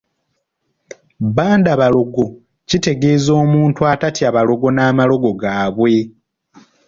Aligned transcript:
Bbandabalogo 1.23 2.25
kitegeeza 2.67 3.31
omuntu 3.43 3.79
atatya 3.93 4.27
balogo 4.35 4.67
n’amalogo 4.71 5.29
gaabwe. 5.41 5.95